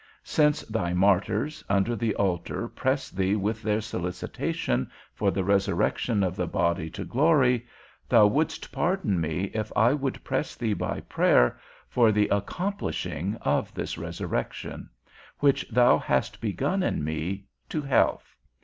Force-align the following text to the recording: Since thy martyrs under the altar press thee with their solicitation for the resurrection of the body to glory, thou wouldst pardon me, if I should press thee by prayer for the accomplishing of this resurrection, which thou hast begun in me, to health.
Since 0.23 0.61
thy 0.63 0.95
martyrs 0.95 1.63
under 1.69 1.95
the 1.95 2.15
altar 2.15 2.67
press 2.67 3.11
thee 3.11 3.35
with 3.35 3.61
their 3.61 3.81
solicitation 3.81 4.89
for 5.13 5.29
the 5.29 5.43
resurrection 5.43 6.23
of 6.23 6.35
the 6.35 6.47
body 6.47 6.89
to 6.89 7.05
glory, 7.05 7.67
thou 8.09 8.25
wouldst 8.25 8.71
pardon 8.71 9.21
me, 9.21 9.51
if 9.53 9.71
I 9.75 9.95
should 9.95 10.23
press 10.23 10.55
thee 10.55 10.73
by 10.73 11.01
prayer 11.01 11.59
for 11.87 12.11
the 12.11 12.29
accomplishing 12.29 13.35
of 13.41 13.71
this 13.75 13.95
resurrection, 13.95 14.89
which 15.37 15.67
thou 15.69 15.99
hast 15.99 16.41
begun 16.41 16.81
in 16.81 17.03
me, 17.03 17.45
to 17.69 17.83
health. 17.83 18.33